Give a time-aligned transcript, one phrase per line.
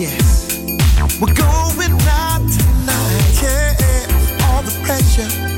[0.00, 0.48] yes.
[1.20, 4.46] We're going out tonight, yeah.
[4.48, 5.49] All the pressure.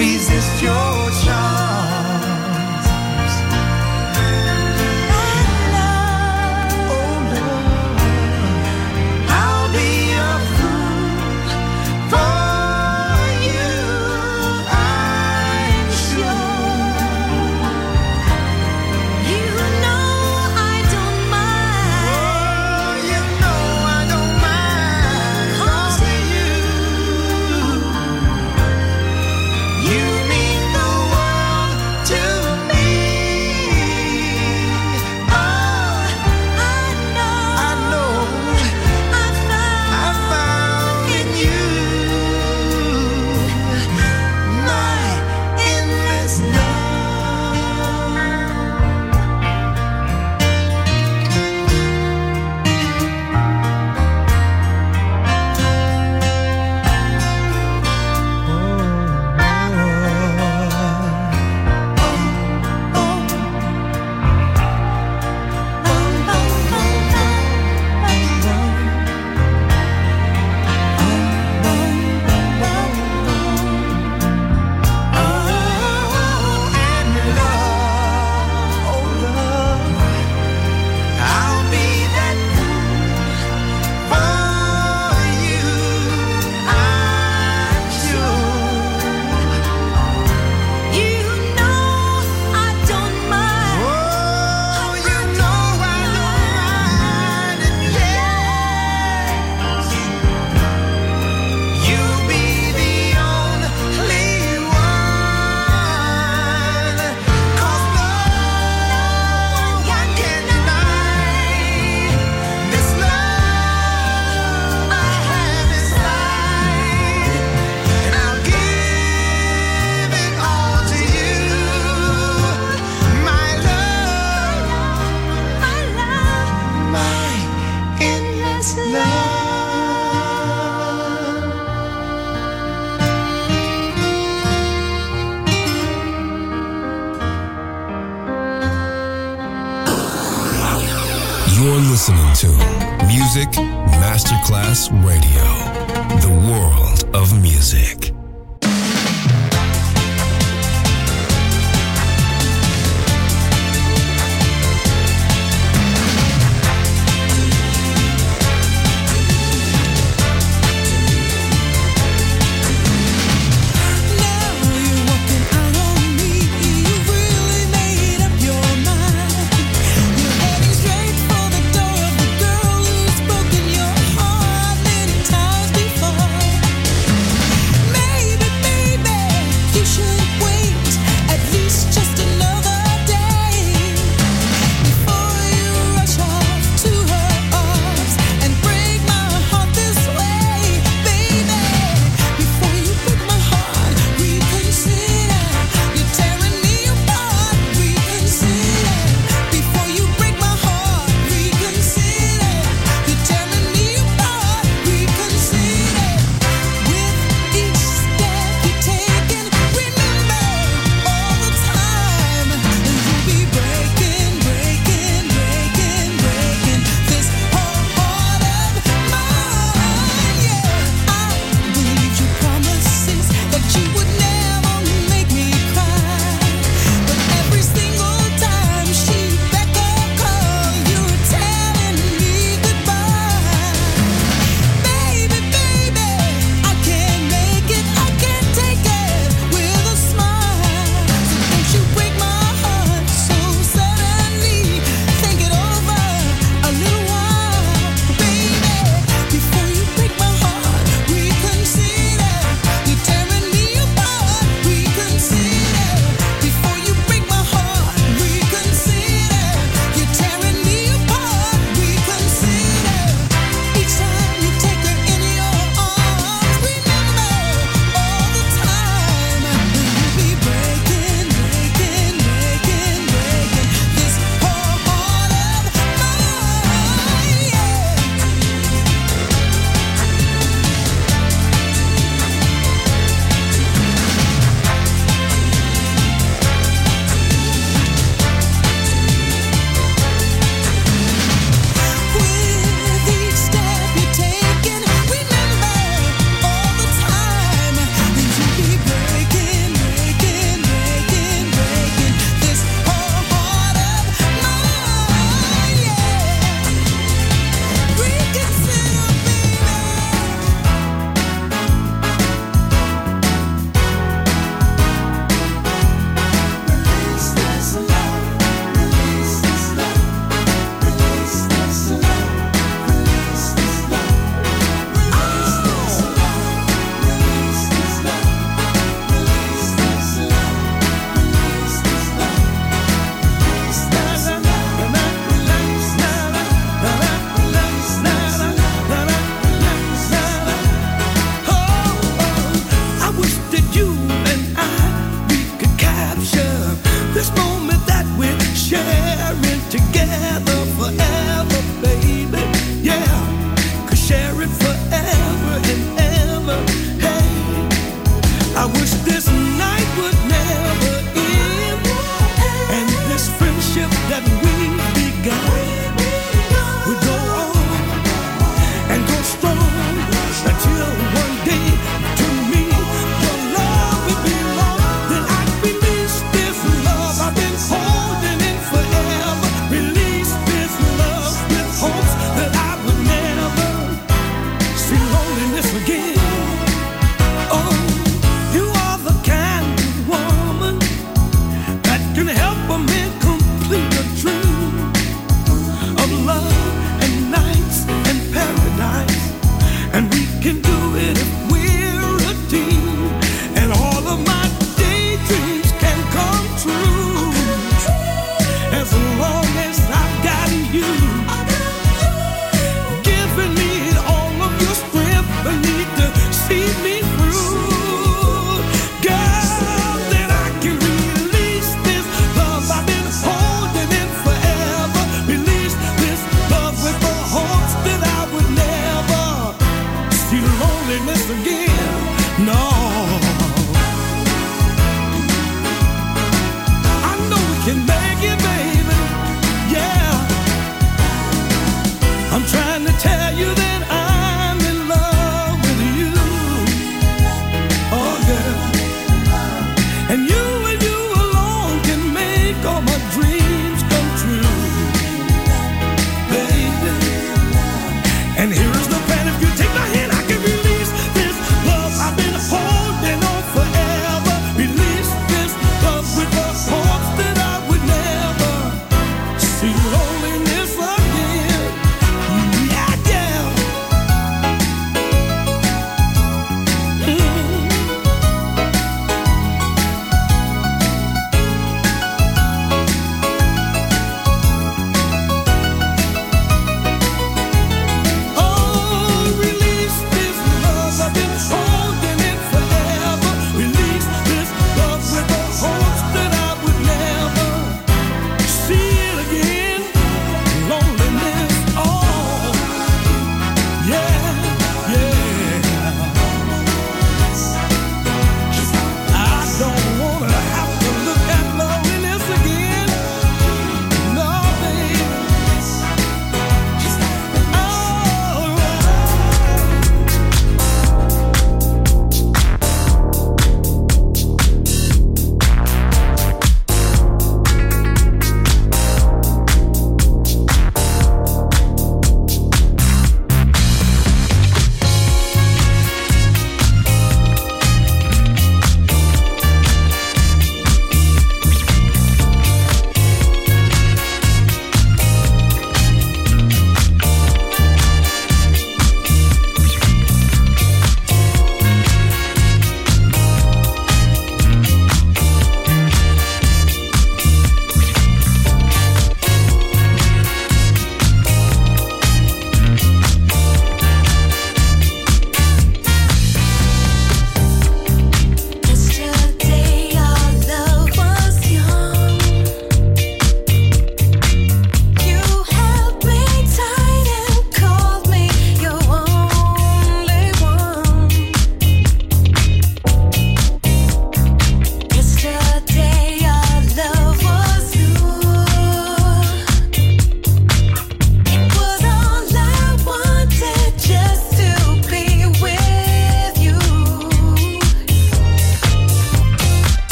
[0.00, 0.72] Resist your
[1.22, 1.49] charms.